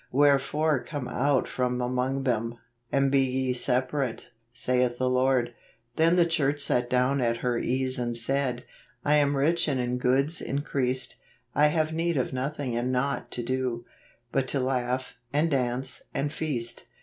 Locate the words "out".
1.07-1.47